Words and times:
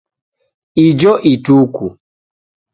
Ijo 0.85 1.13
Ituku. 1.31 1.85